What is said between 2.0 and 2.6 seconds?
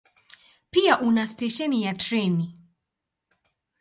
treni.